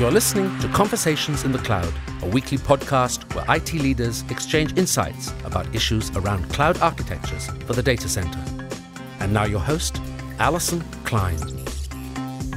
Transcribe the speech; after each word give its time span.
You're 0.00 0.10
listening 0.10 0.58
to 0.60 0.68
Conversations 0.68 1.44
in 1.44 1.52
the 1.52 1.58
Cloud, 1.58 1.92
a 2.22 2.26
weekly 2.26 2.56
podcast 2.56 3.34
where 3.34 3.44
IT 3.54 3.74
leaders 3.74 4.24
exchange 4.30 4.78
insights 4.78 5.30
about 5.44 5.74
issues 5.74 6.10
around 6.16 6.50
cloud 6.50 6.80
architectures 6.80 7.48
for 7.66 7.74
the 7.74 7.82
data 7.82 8.08
center. 8.08 8.42
And 9.18 9.34
now 9.34 9.44
your 9.44 9.60
host, 9.60 10.00
Allyson 10.38 10.80
Klein. 11.04 11.36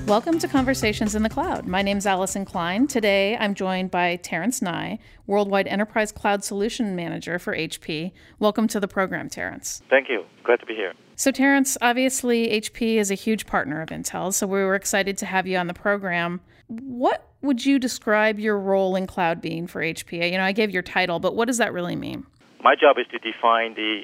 Welcome 0.08 0.40
to 0.40 0.48
Conversations 0.48 1.16
in 1.16 1.24
the 1.24 1.30
Cloud. 1.30 1.68
My 1.68 1.82
name 1.82 1.98
is 1.98 2.08
Allyson 2.08 2.46
Klein. 2.46 2.88
Today 2.88 3.36
I'm 3.38 3.56
joined 3.56 3.92
by 3.92 4.16
Terence 4.16 4.62
Ngai, 4.62 5.00
Worldwide 5.28 5.68
Enterprise 5.68 6.14
Cloud 6.14 6.46
Solution 6.46 6.96
Manager 6.96 7.40
for 7.40 7.54
HP. 7.54 8.14
Welcome 8.40 8.70
to 8.70 8.80
the 8.80 8.88
program, 8.88 9.28
Terence. 9.28 9.82
Thank 9.90 10.08
you. 10.08 10.24
Glad 10.46 10.62
to 10.62 10.66
be 10.66 10.76
here. 10.76 10.94
So, 11.18 11.30
Terence, 11.30 11.78
obviously 11.82 12.48
HP 12.62 12.96
is 12.96 13.12
a 13.12 13.16
huge 13.16 13.46
partner 13.46 13.82
of 13.82 13.90
Intel, 13.90 14.34
so 14.34 14.48
we 14.48 14.60
were 14.60 14.76
excited 14.76 15.18
to 15.18 15.26
have 15.26 15.46
you 15.46 15.58
on 15.58 15.68
the 15.68 15.74
program. 15.74 16.40
What 16.68 17.33
would 17.44 17.66
you 17.66 17.78
describe 17.78 18.40
your 18.40 18.58
role 18.58 18.96
in 18.96 19.06
cloud 19.06 19.42
being 19.42 19.68
for 19.68 19.82
HP? 19.82 20.32
You 20.32 20.38
know, 20.38 20.44
I 20.44 20.54
gave 20.54 20.72
your 20.72 20.82
title, 20.82 21.20
but 21.20 21.36
what 21.36 21.46
does 21.46 21.58
that 21.58 21.74
really 21.74 21.96
mean? 21.96 22.26
My 22.64 22.76
job 22.76 22.98
is 22.98 23.06
to 23.12 23.20
define 23.20 23.76
the 23.76 24.04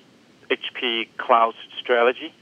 HP 0.51 1.07
cloud 1.17 1.53
strategy 1.79 2.33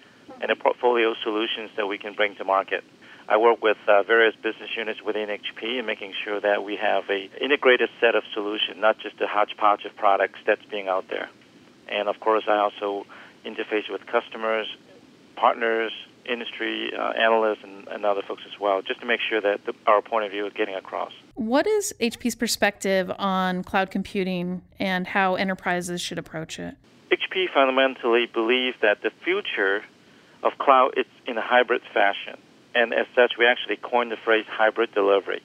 and 0.42 0.50
the 0.50 0.56
portfolio 0.56 1.14
solutions 1.24 1.70
that 1.78 1.86
we 1.86 1.98
can 1.98 2.14
bring 2.14 2.36
to 2.36 2.44
market. 2.44 2.84
I 3.30 3.38
work 3.38 3.62
with 3.62 3.78
uh, 3.88 4.04
various 4.04 4.36
business 4.36 4.70
units 4.76 5.02
within 5.06 5.30
HP 5.30 5.78
and 5.78 5.86
making 5.86 6.14
sure 6.24 6.40
that 6.42 6.64
we 6.64 6.78
have 6.78 7.04
a 7.10 7.30
integrated 7.44 7.90
set 8.02 8.16
of 8.16 8.24
solutions, 8.34 8.78
not 8.80 8.98
just 9.00 9.22
a 9.22 9.28
hodgepodge 9.28 9.86
of 9.86 9.96
products 9.96 10.40
that's 10.48 10.64
being 10.72 10.88
out 10.88 11.10
there. 11.10 11.30
And 11.90 12.08
of 12.08 12.20
course, 12.20 12.46
I 12.48 12.58
also 12.58 13.06
interface 13.46 13.90
with 13.90 14.06
customers, 14.08 14.68
partners, 15.36 15.92
industry 16.28 16.92
uh, 16.98 17.12
analysts, 17.12 17.64
and, 17.64 17.88
and, 17.88 18.06
other 18.06 18.22
folks 18.28 18.44
as 18.46 18.60
well, 18.60 18.82
just 18.82 19.00
to 19.00 19.06
make 19.06 19.20
sure 19.28 19.42
that 19.42 19.66
the, 19.66 19.74
our 19.86 20.02
point 20.02 20.26
of 20.26 20.32
view 20.32 20.46
is 20.46 20.54
getting 20.54 20.76
across. 20.76 21.12
What 21.36 21.66
is 21.68 21.94
HP's 22.00 22.36
perspective 22.36 23.12
on 23.18 23.64
cloud 23.64 23.92
computing 23.92 24.62
and 24.80 25.08
how 25.08 25.36
enterprises 25.36 26.02
should 26.02 26.20
approach 26.20 26.60
it? 26.60 26.76
HP 27.12 27.46
fundamentally 27.54 28.26
believes 28.26 28.76
that 28.82 29.02
the 29.02 29.12
future 29.24 29.84
of 30.44 30.58
cloud 30.60 30.94
is 30.98 31.06
in 31.26 31.38
a 31.38 31.42
hybrid 31.42 31.82
fashion 31.94 32.38
and 32.78 32.94
as 32.94 33.08
such, 33.16 33.34
we 33.40 33.48
actually 33.48 33.78
coined 33.78 34.12
the 34.12 34.18
phrase 34.24 34.46
hybrid 34.48 34.94
delivery. 34.94 35.42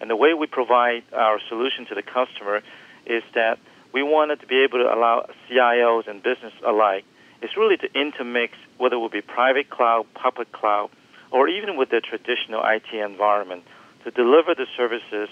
And 0.00 0.08
the 0.08 0.14
way 0.14 0.32
we 0.32 0.46
provide 0.46 1.02
our 1.12 1.40
solution 1.48 1.86
to 1.86 1.94
the 1.96 2.02
customer 2.02 2.62
is 3.04 3.24
that 3.34 3.58
we 3.92 4.02
wanted 4.04 4.40
to 4.40 4.46
be 4.46 4.62
able 4.62 4.78
to 4.78 4.94
allow 4.94 5.28
CIOs 5.50 6.08
and 6.08 6.22
business 6.22 6.52
alike 6.64 7.04
is 7.42 7.50
really 7.56 7.76
to 7.76 7.88
intermix 7.94 8.54
whether 8.78 8.96
it 8.96 9.00
would 9.00 9.12
be 9.12 9.20
private 9.20 9.70
cloud, 9.70 10.06
public 10.14 10.52
cloud, 10.52 10.90
or 11.30 11.48
even 11.48 11.76
with 11.76 11.90
the 11.90 12.00
traditional 12.00 12.62
IT 12.64 12.94
environment 12.94 13.64
to 14.04 14.10
deliver 14.10 14.54
the 14.54 14.66
services 14.76 15.28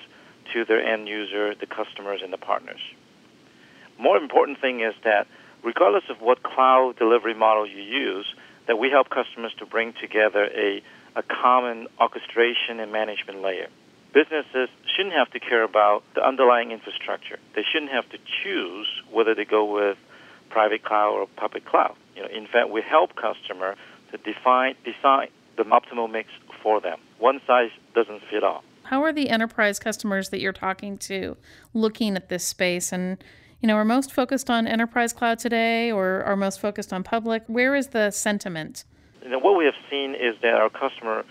to 0.53 0.65
their 0.65 0.85
end 0.85 1.09
user, 1.09 1.55
the 1.55 1.67
customers, 1.67 2.21
and 2.23 2.33
the 2.33 2.39
partners. 2.39 2.81
More 3.99 4.17
important 4.17 4.61
thing 4.61 4.81
is 4.81 4.95
that 5.05 5.27
regardless 5.63 6.05
of 6.09 6.21
what 6.21 6.43
cloud 6.43 6.97
delivery 6.99 7.35
model 7.35 7.67
you 7.67 7.83
use, 7.83 8.27
that 8.67 8.79
we 8.79 8.91
help 8.91 9.11
customers 9.11 9.53
to 9.59 9.67
bring 9.67 9.93
together 10.01 10.49
a 10.55 10.83
a 11.17 11.23
common 11.23 11.89
orchestration 12.01 12.81
and 12.81 12.93
management 12.93 13.43
layer. 13.43 13.69
Businesses 14.13 14.69
shouldn't 14.97 15.15
have 15.15 15.31
to 15.31 15.41
care 15.41 15.63
about 15.63 16.03
the 16.15 16.27
underlying 16.27 16.73
infrastructure. 16.73 17.39
They 17.55 17.63
shouldn't 17.63 17.93
have 17.93 18.09
to 18.11 18.19
choose 18.43 18.87
whether 19.11 19.35
they 19.35 19.45
go 19.45 19.65
with 19.65 19.99
private 20.51 20.85
cloud 20.85 21.15
or 21.15 21.27
public 21.37 21.65
cloud. 21.65 21.97
You 22.15 22.23
know, 22.23 22.29
in 22.29 22.47
fact, 22.47 22.71
we 22.71 22.83
help 22.83 23.17
customer 23.17 23.77
to 24.11 24.19
define 24.19 24.75
design 24.85 25.29
the 25.57 25.65
optimal 25.65 26.11
mix 26.11 26.31
for 26.63 26.81
them. 26.81 26.99
One 27.19 27.41
size 27.47 27.71
doesn't 27.95 28.23
fit 28.31 28.43
all. 28.43 28.65
How 28.85 29.03
are 29.03 29.13
the 29.13 29.29
enterprise 29.29 29.79
customers 29.79 30.31
that 30.31 30.41
you're 30.41 30.53
talking 30.53 30.99
to 30.99 31.37
looking 31.75 32.17
at 32.17 32.29
this 32.29 32.45
space 32.45 32.93
and 32.93 33.23
you 33.61 33.67
know, 33.67 33.75
are 33.75 33.85
most 33.85 34.11
focused 34.11 34.49
on 34.49 34.67
enterprise 34.67 35.13
cloud 35.13 35.39
today 35.39 35.93
or 35.93 36.23
are 36.25 36.35
most 36.35 36.61
focused 36.61 36.95
on 36.95 37.03
public? 37.03 37.43
Where 37.47 37.75
is 37.75 37.89
the 37.89 38.11
sentiment 38.11 38.85
you 39.23 39.31
know, 39.31 39.39
what 39.39 39.57
we 39.57 39.65
have 39.65 39.75
seen 39.91 40.15
is 40.15 40.37
that 40.43 40.55
our 40.55 40.71
customer 40.71 41.25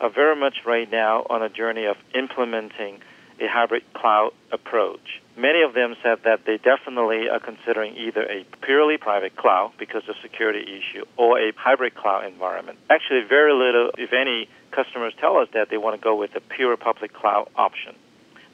are 0.00 0.10
very 0.10 0.36
much 0.36 0.58
right 0.66 0.90
now 0.90 1.26
on 1.30 1.42
a 1.42 1.48
journey 1.48 1.84
of 1.84 1.96
implementing 2.14 3.00
a 3.40 3.48
hybrid 3.48 3.82
cloud 3.94 4.30
approach. 4.52 5.20
Many 5.36 5.62
of 5.62 5.74
them 5.74 5.94
said 6.02 6.18
that 6.24 6.44
they 6.46 6.58
definitely 6.58 7.28
are 7.28 7.38
considering 7.38 7.96
either 7.96 8.22
a 8.22 8.44
purely 8.62 8.96
private 8.96 9.36
cloud 9.36 9.72
because 9.78 10.02
of 10.08 10.16
security 10.20 10.62
issue 10.62 11.04
or 11.16 11.38
a 11.38 11.52
hybrid 11.56 11.94
cloud 11.94 12.26
environment. 12.26 12.78
Actually, 12.90 13.22
very 13.28 13.52
little, 13.52 13.90
if 13.96 14.12
any, 14.12 14.48
customers 14.72 15.14
tell 15.20 15.36
us 15.36 15.48
that 15.54 15.70
they 15.70 15.76
want 15.76 15.94
to 15.94 16.02
go 16.02 16.16
with 16.16 16.34
a 16.34 16.40
pure 16.40 16.76
public 16.76 17.12
cloud 17.14 17.48
option. 17.54 17.94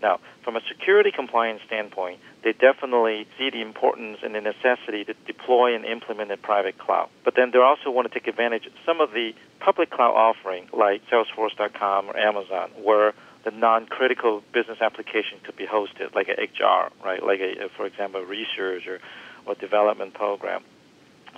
Now, 0.03 0.21
from 0.43 0.57
a 0.57 0.61
security 0.69 1.11
compliance 1.11 1.63
standpoint, 1.67 2.21
they 2.43 2.53
definitely 2.53 3.27
see 3.39 3.49
the 3.49 3.63
importance 3.63 4.19
and 4.23 4.35
the 4.35 4.43
necessity 4.43 5.03
to 5.05 5.15
deploy 5.27 5.75
and 5.75 5.87
implement 5.87 6.31
a 6.31 6.37
private 6.37 6.77
cloud. 6.77 7.09
But 7.25 7.37
then 7.37 7.53
they 7.53 7.59
also 7.59 7.91
want 7.91 8.13
to 8.13 8.13
take 8.13 8.29
advantage 8.29 8.67
of 8.67 8.73
some 8.85 9.01
of 9.01 9.13
the 9.13 9.33
public 9.61 9.91
cloud 9.91 10.13
offering, 10.13 10.69
like 10.75 11.01
Salesforce.com 11.11 12.11
or 12.11 12.17
Amazon, 12.19 12.71
where 12.83 13.15
the 13.45 13.51
non-critical 13.51 14.43
business 14.53 14.79
application 14.81 15.39
could 15.45 15.57
be 15.57 15.67
hosted, 15.67 16.15
like 16.15 16.29
a 16.29 16.43
HR, 16.43 16.91
right? 17.05 17.23
Like 17.23 17.41
a, 17.41 17.69
for 17.77 17.87
example, 17.87 18.23
research 18.23 18.87
or, 18.87 19.01
or 19.47 19.55
development 19.55 20.15
program. 20.15 20.65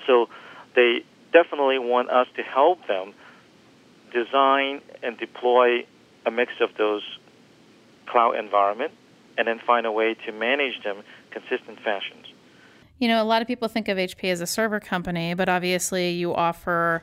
So 0.06 0.26
they 0.74 1.04
definitely 1.32 1.78
want 1.78 2.10
us 2.10 2.28
to 2.36 2.42
help 2.42 2.86
them 2.86 3.12
design 4.12 4.80
and 5.02 5.18
deploy 5.18 5.84
a 6.24 6.30
mix 6.30 6.52
of 6.60 6.70
those 6.78 7.02
cloud 8.06 8.36
environment 8.36 8.92
and 9.36 9.48
then 9.48 9.60
find 9.66 9.84
a 9.84 9.92
way 9.92 10.14
to 10.26 10.32
manage 10.32 10.82
them 10.84 11.02
consistent 11.30 11.78
fashions. 11.80 12.26
You 12.98 13.08
know, 13.08 13.22
a 13.22 13.24
lot 13.24 13.42
of 13.42 13.48
people 13.48 13.68
think 13.68 13.88
of 13.88 13.98
HP 13.98 14.30
as 14.30 14.40
a 14.40 14.46
server 14.46 14.80
company, 14.80 15.34
but 15.34 15.48
obviously 15.48 16.10
you 16.10 16.34
offer 16.34 17.02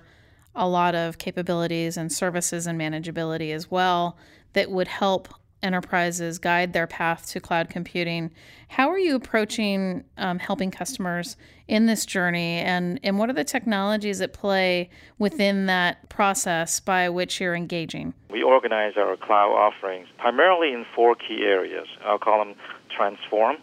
a 0.56 0.68
lot 0.68 0.96
of 0.96 1.18
capabilities 1.18 1.98
and 1.98 2.12
services 2.12 2.66
and 2.66 2.80
manageability 2.80 3.54
as 3.54 3.70
well 3.70 4.18
that 4.54 4.72
would 4.72 4.88
help 4.88 5.28
enterprises 5.64 6.38
guide 6.40 6.74
their 6.74 6.86
path 6.86 7.28
to 7.28 7.40
cloud 7.40 7.70
computing. 7.70 8.32
How 8.68 8.90
are 8.90 9.00
you 9.00 9.16
approaching 9.16 10.04
um, 10.18 10.38
helping 10.40 10.72
customers 10.72 11.38
in 11.68 11.86
this 11.86 12.06
journey, 12.06 12.60
and, 12.60 13.00
and 13.04 13.18
what 13.18 13.30
are 13.30 13.34
the 13.34 13.46
technologies 13.46 14.20
at 14.20 14.34
play 14.34 14.90
within 15.18 15.66
that 15.68 16.10
process 16.10 16.82
by 16.82 17.10
which 17.10 17.40
you're 17.40 17.56
engaging? 17.56 18.14
We 18.30 18.44
organize 18.44 18.94
our 18.98 19.16
cloud 19.16 19.54
offerings 19.54 20.08
primarily 20.18 20.74
in 20.74 20.86
four 20.94 21.16
key 21.16 21.44
areas. 21.44 21.88
I'll 22.04 22.20
call 22.20 22.44
them 22.44 22.56
transform, 22.96 23.58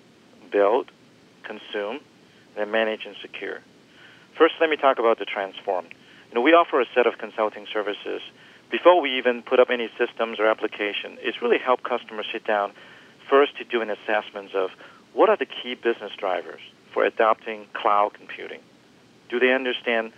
build, 0.51 0.91
consume, 1.45 2.01
and 2.57 2.73
manage 2.73 3.05
and 3.07 3.15
secure. 3.21 3.61
First, 4.39 4.55
let 4.61 4.71
me 4.71 4.77
talk 4.77 4.99
about 4.99 5.19
the 5.19 5.27
transform. 5.27 5.85
You 6.31 6.37
know, 6.37 6.41
we 6.41 6.53
offer 6.53 6.81
a 6.81 6.87
set 6.95 7.07
of 7.07 7.19
consulting 7.19 7.67
services 7.73 8.23
before 8.71 9.01
we 9.01 9.19
even 9.19 9.43
put 9.43 9.61
up 9.61 9.69
any 9.71 9.91
systems 9.99 10.39
or 10.39 10.47
application, 10.47 11.19
it's 11.21 11.43
really 11.43 11.59
help 11.59 11.83
customers 11.83 12.27
sit 12.33 12.45
down 12.45 12.73
first 13.29 13.57
to 13.59 13.65
do 13.65 13.81
an 13.81 13.91
assessment 13.91 14.55
of 14.55 14.71
what 15.13 15.29
are 15.29 15.37
the 15.37 15.47
key 15.47 15.75
business 15.75 16.13
drivers 16.17 16.61
for 16.93 17.05
adopting 17.05 17.67
cloud 17.73 18.15
computing. 18.15 18.61
Do 19.29 19.39
they 19.39 19.53
understand 19.53 20.13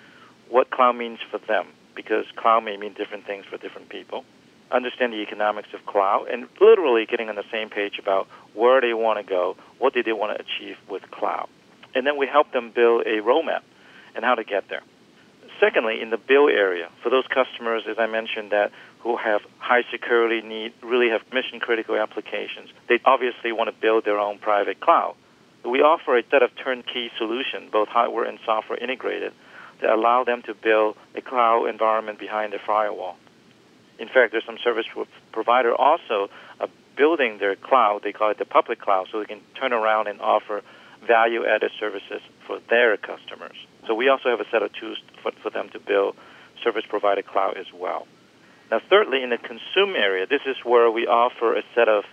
what 0.49 0.71
cloud 0.71 0.97
means 0.97 1.19
for 1.31 1.39
them? 1.39 1.67
Because 1.95 2.25
cloud 2.37 2.65
may 2.65 2.77
mean 2.77 2.95
different 2.95 3.27
things 3.27 3.45
for 3.47 3.57
different 3.59 3.89
people. 3.89 4.25
Understand 4.71 5.13
the 5.13 5.21
economics 5.23 5.69
of 5.75 5.85
cloud 5.85 6.29
and 6.29 6.49
literally 6.61 7.07
getting 7.07 7.29
on 7.29 7.37
the 7.37 7.45
same 7.51 7.69
page 7.69 7.99
about 7.99 8.27
where 8.55 8.81
they 8.81 8.95
want 8.95 9.19
to 9.19 9.23
go, 9.23 9.57
what 9.79 9.93
do 9.93 10.03
they 10.03 10.13
want 10.13 10.37
to 10.37 10.45
achieve 10.45 10.77
with 10.89 11.11
cloud. 11.11 11.49
And 11.95 12.07
then 12.07 12.17
we 12.17 12.27
help 12.27 12.53
them 12.53 12.71
build 12.71 13.03
a 13.07 13.21
roadmap 13.21 13.63
and 14.15 14.25
how 14.25 14.35
to 14.35 14.45
get 14.45 14.69
there. 14.69 14.83
Secondly, 15.63 16.03
in 16.03 16.11
the 16.11 16.19
bill 16.19 16.49
area, 16.49 16.91
for 17.05 17.11
those 17.11 17.23
customers, 17.29 17.85
as 17.89 17.97
I 17.97 18.09
mentioned, 18.09 18.51
that 18.51 18.73
who 18.99 19.17
have 19.17 19.43
high 19.59 19.83
security 19.93 20.45
need, 20.45 20.73
really 20.83 21.11
have 21.11 21.21
mission 21.33 21.61
critical 21.61 21.95
applications, 21.95 22.71
they 22.89 22.99
obviously 23.05 23.53
want 23.53 23.71
to 23.73 23.81
build 23.81 24.05
their 24.05 24.19
own 24.19 24.39
private 24.39 24.81
cloud. 24.81 25.15
We 25.65 25.79
offer 25.79 26.19
a 26.19 26.25
set 26.33 26.43
of 26.43 26.51
turnkey 26.57 27.13
solution, 27.17 27.69
both 27.71 27.87
hardware 27.87 28.25
and 28.25 28.41
software 28.45 28.77
integrated, 28.77 29.33
that 29.81 29.91
allow 29.91 30.25
them 30.25 30.43
to 30.47 30.55
build 30.55 30.97
a 31.15 31.21
cloud 31.21 31.67
environment 31.67 32.19
behind 32.19 32.53
their 32.53 32.63
firewall. 32.67 33.15
In 34.01 34.09
fact, 34.09 34.33
there's 34.33 34.45
some 34.45 34.59
service 34.65 34.87
provider 35.31 35.77
also 35.77 36.29
uh, 36.59 36.67
building 36.97 37.39
their 37.39 37.55
cloud. 37.55 38.01
They 38.03 38.11
call 38.11 38.33
it 38.33 38.39
the 38.39 38.47
public 38.47 38.81
cloud, 38.81 39.07
so 39.13 39.21
they 39.21 39.27
can 39.27 39.41
turn 39.61 39.73
around 39.73 40.09
and 40.09 40.21
offer 40.21 40.63
value-added 41.07 41.71
services 41.79 42.21
for 42.49 42.59
their 42.69 42.97
customers. 42.97 43.55
So 43.87 43.95
we 43.95 44.09
also 44.09 44.31
have 44.31 44.41
a 44.41 44.49
set 44.51 44.63
of 44.63 44.73
tools 44.73 44.99
for, 45.23 45.33
for 45.43 45.51
them 45.51 45.69
to 45.71 45.81
build 45.81 46.17
service 46.63 46.85
provider 46.89 47.23
cloud 47.23 47.57
as 47.57 47.67
well. 47.75 48.07
Now, 48.71 48.81
thirdly, 48.89 49.23
in 49.23 49.31
the 49.31 49.39
consume 49.39 49.97
area, 49.97 50.27
this 50.27 50.43
is 50.47 50.57
where 50.65 50.91
we 50.91 51.07
offer 51.07 51.57
a 51.57 51.63
set 51.75 51.89
of 51.89 52.05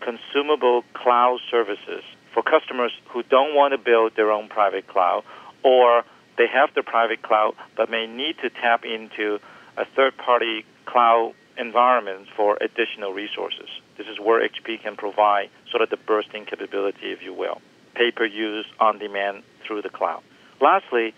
consumable 0.00 0.84
cloud 0.94 1.38
services 1.50 2.02
for 2.32 2.42
customers 2.42 2.92
who 3.08 3.22
don't 3.24 3.54
want 3.54 3.72
to 3.72 3.78
build 3.78 4.14
their 4.16 4.30
own 4.30 4.48
private 4.48 4.86
cloud 4.86 5.24
or 5.62 6.04
they 6.36 6.46
have 6.46 6.70
the 6.74 6.82
private 6.82 7.22
cloud 7.22 7.54
but 7.76 7.90
may 7.90 8.06
need 8.06 8.36
to 8.42 8.50
tap 8.50 8.84
into 8.84 9.38
a 9.76 9.84
third 9.96 10.16
party 10.16 10.64
cloud 10.86 11.34
environment 11.58 12.28
for 12.36 12.56
additional 12.60 13.12
resources. 13.12 13.68
This 13.96 14.06
is 14.06 14.18
where 14.18 14.48
HP 14.48 14.80
can 14.82 14.96
provide 14.96 15.50
sort 15.70 15.82
of 15.82 15.90
the 15.90 15.96
bursting 15.96 16.46
capability, 16.46 17.10
if 17.10 17.22
you 17.22 17.34
will, 17.34 17.60
pay 17.94 18.12
per 18.12 18.24
use 18.24 18.66
on 18.78 18.98
demand 18.98 19.42
through 19.66 19.82
the 19.82 19.90
cloud. 19.90 20.22
Lastly, 20.60 21.14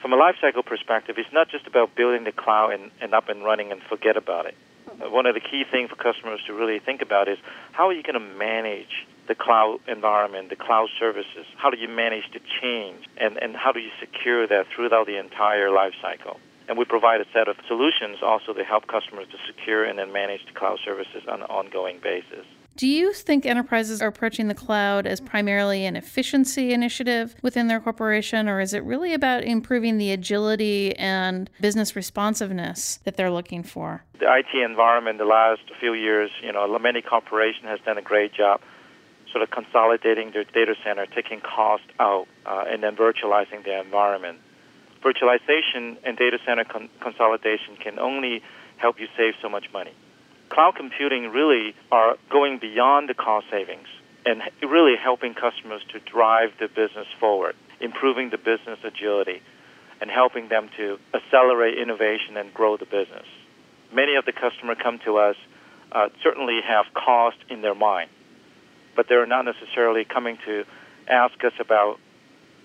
from 0.00 0.12
a 0.12 0.16
lifecycle 0.16 0.64
perspective, 0.64 1.16
it's 1.18 1.32
not 1.32 1.48
just 1.48 1.66
about 1.66 1.94
building 1.96 2.24
the 2.24 2.32
cloud 2.32 2.72
and, 2.72 2.90
and 3.00 3.14
up 3.14 3.28
and 3.28 3.44
running 3.44 3.72
and 3.72 3.82
forget 3.82 4.16
about 4.16 4.46
it. 4.46 4.54
Hmm. 4.88 5.12
One 5.12 5.26
of 5.26 5.34
the 5.34 5.40
key 5.40 5.64
things 5.70 5.90
for 5.90 5.96
customers 5.96 6.40
to 6.46 6.52
really 6.52 6.78
think 6.78 7.02
about 7.02 7.28
is 7.28 7.38
how 7.72 7.88
are 7.88 7.92
you 7.92 8.02
going 8.02 8.14
to 8.14 8.36
manage 8.38 9.06
the 9.26 9.34
cloud 9.34 9.80
environment, 9.88 10.50
the 10.50 10.56
cloud 10.56 10.88
services? 10.98 11.46
How 11.56 11.70
do 11.70 11.78
you 11.78 11.88
manage 11.88 12.30
the 12.32 12.40
change? 12.60 13.04
And, 13.16 13.36
and 13.42 13.56
how 13.56 13.72
do 13.72 13.80
you 13.80 13.90
secure 13.98 14.46
that 14.46 14.66
throughout 14.74 15.06
the 15.06 15.18
entire 15.18 15.70
life 15.70 15.94
cycle? 16.00 16.38
And 16.68 16.76
we 16.78 16.84
provide 16.84 17.20
a 17.20 17.26
set 17.32 17.48
of 17.48 17.56
solutions 17.66 18.18
also 18.22 18.52
to 18.52 18.64
help 18.64 18.86
customers 18.86 19.26
to 19.30 19.38
secure 19.46 19.84
and 19.84 19.98
then 19.98 20.12
manage 20.12 20.44
the 20.46 20.52
cloud 20.52 20.78
services 20.84 21.22
on 21.28 21.42
an 21.42 21.46
ongoing 21.46 21.98
basis. 22.02 22.46
Do 22.76 22.86
you 22.86 23.14
think 23.14 23.46
enterprises 23.46 24.02
are 24.02 24.08
approaching 24.08 24.48
the 24.48 24.54
cloud 24.54 25.06
as 25.06 25.18
primarily 25.18 25.86
an 25.86 25.96
efficiency 25.96 26.74
initiative 26.74 27.34
within 27.40 27.68
their 27.68 27.80
corporation, 27.80 28.50
or 28.50 28.60
is 28.60 28.74
it 28.74 28.84
really 28.84 29.14
about 29.14 29.44
improving 29.44 29.96
the 29.96 30.12
agility 30.12 30.94
and 30.96 31.48
business 31.58 31.96
responsiveness 31.96 32.98
that 33.04 33.16
they're 33.16 33.30
looking 33.30 33.62
for? 33.62 34.04
The 34.20 34.26
IT 34.26 34.62
environment 34.62 35.16
the 35.16 35.24
last 35.24 35.62
few 35.80 35.94
years, 35.94 36.30
you 36.42 36.52
know, 36.52 36.78
many 36.78 37.00
corporations 37.00 37.64
has 37.64 37.80
done 37.80 37.96
a 37.96 38.02
great 38.02 38.34
job 38.34 38.60
sort 39.32 39.42
of 39.42 39.50
consolidating 39.50 40.32
their 40.32 40.44
data 40.44 40.74
center, 40.84 41.06
taking 41.06 41.40
cost 41.40 41.84
out, 41.98 42.26
uh, 42.44 42.64
and 42.68 42.82
then 42.82 42.94
virtualizing 42.94 43.64
their 43.64 43.82
environment. 43.82 44.38
Virtualization 45.02 45.96
and 46.04 46.16
data 46.16 46.38
center 46.44 46.64
con- 46.64 46.88
consolidation 47.00 47.76
can 47.76 47.98
only 47.98 48.42
help 48.76 49.00
you 49.00 49.06
save 49.16 49.34
so 49.40 49.48
much 49.48 49.66
money. 49.72 49.92
Cloud 50.48 50.74
computing 50.76 51.30
really 51.30 51.74
are 51.90 52.16
going 52.30 52.58
beyond 52.58 53.08
the 53.08 53.14
cost 53.14 53.46
savings 53.50 53.88
and 54.24 54.42
really 54.62 54.96
helping 54.96 55.34
customers 55.34 55.82
to 55.92 56.00
drive 56.00 56.50
the 56.58 56.68
business 56.68 57.06
forward, 57.20 57.54
improving 57.80 58.30
the 58.30 58.38
business 58.38 58.78
agility, 58.84 59.42
and 60.00 60.10
helping 60.10 60.48
them 60.48 60.68
to 60.76 60.98
accelerate 61.14 61.78
innovation 61.78 62.36
and 62.36 62.52
grow 62.52 62.76
the 62.76 62.84
business. 62.84 63.26
Many 63.92 64.16
of 64.16 64.24
the 64.24 64.32
customers 64.32 64.76
come 64.82 64.98
to 65.04 65.18
us 65.18 65.36
uh, 65.92 66.08
certainly 66.22 66.60
have 66.66 66.86
cost 66.94 67.38
in 67.48 67.62
their 67.62 67.74
mind 67.74 68.10
but 68.96 69.06
they're 69.08 69.26
not 69.26 69.44
necessarily 69.44 70.04
coming 70.04 70.38
to 70.46 70.64
ask 71.06 71.44
us 71.44 71.52
about 71.60 72.00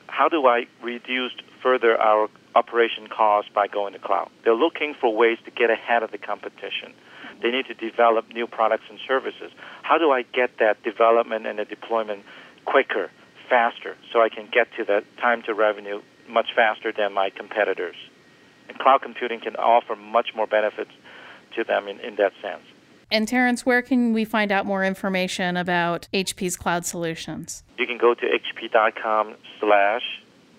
how 0.07 0.30
do 0.30 0.48
I 0.48 0.66
reduce 0.81 1.34
further 1.62 2.00
our 2.00 2.30
operation 2.56 3.07
costs 3.07 3.51
by 3.53 3.68
going 3.68 3.94
to 3.94 4.00
cloud. 4.00 4.30
They're 4.44 4.56
looking 4.56 4.94
for 5.00 5.13
ways 5.15 5.38
to 5.45 5.51
get 5.51 5.69
ahead 5.69 6.03
of 6.03 6.12
the 6.12 6.18
competition. 6.18 6.94
They 7.42 7.50
need 7.51 7.65
to 7.68 7.74
develop 7.74 8.30
new 8.30 8.48
products 8.48 8.83
and 8.89 9.00
services. 9.07 9.51
How 9.83 9.98
do 9.98 10.12
I 10.12 10.21
get 10.21 10.59
that 10.59 10.83
development 10.83 11.48
and 11.48 11.59
the 11.59 11.65
deployment 11.65 12.24
quicker, 12.65 13.09
faster, 13.50 13.98
so 14.12 14.21
I 14.21 14.30
can 14.30 14.48
get 14.51 14.68
to 14.77 14.86
that 14.86 15.03
time 15.18 15.42
to 15.44 15.53
revenue 15.53 16.01
much 16.27 16.48
faster 16.56 16.92
than 16.92 17.13
my 17.13 17.30
competitors? 17.30 17.95
And 18.69 18.77
cloud 18.77 19.01
computing 19.01 19.39
can 19.39 19.56
offer 19.56 19.95
much 19.95 20.30
more 20.36 20.48
benefits 20.48 20.92
to 21.56 21.63
them 21.63 21.88
in, 21.88 22.00
in 22.00 22.15
that 22.18 22.33
sense. 22.42 22.63
And 23.12 23.27
Terence, 23.27 23.65
where 23.65 23.81
can 23.81 24.13
we 24.13 24.24
find 24.24 24.51
out 24.51 24.65
more 24.65 24.86
information 24.86 25.57
about 25.57 26.07
HP's 26.13 26.56
cloud 26.56 26.86
solutions? 26.86 27.63
You 27.77 27.86
can 27.86 27.98
go 27.98 28.13
to 28.13 28.21
hp.com 28.21 29.36
slash 29.59 30.01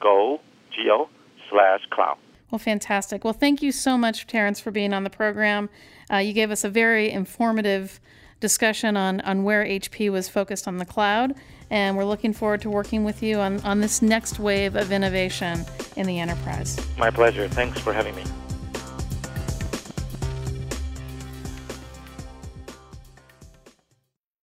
go, 0.01 0.41
G-O, 0.71 1.09
slash 1.53 1.81
cloud. 1.91 2.19
Well, 2.51 2.59
fantastic. 2.59 3.25
Well, 3.25 3.33
thank 3.33 3.63
you 3.63 3.73
so 3.73 3.97
much, 3.97 4.27
Terence, 4.27 4.61
for 4.61 4.71
being 4.71 4.93
on 4.93 5.05
the 5.05 5.11
program. 5.11 5.71
Uh, 6.13 6.19
you 6.19 6.33
gave 6.33 6.51
us 6.51 6.65
a 6.65 6.69
very 6.69 7.11
informative 7.11 8.01
discussion 8.41 8.97
on, 8.97 9.21
on 9.23 9.45
where 9.45 9.65
HP 9.65 10.11
was 10.11 10.29
focused 10.29 10.69
on 10.69 10.77
the 10.77 10.85
cloud, 10.85 11.35
and 11.71 11.97
we're 11.97 12.05
looking 12.05 12.35
forward 12.35 12.61
to 12.63 12.71
working 12.71 13.05
with 13.05 13.23
you 13.23 13.39
on, 13.39 13.61
on 13.61 13.81
this 13.81 14.03
next 14.03 14.39
wave 14.39 14.77
of 14.77 14.93
innovation 14.93 15.65
in 15.97 16.07
the 16.07 16.19
enterprise. 16.19 16.79
My 16.99 17.11
pleasure. 17.11 17.49
Thanks 17.49 17.81
for 17.81 17.93
having 17.93 18.15
me. 18.17 18.25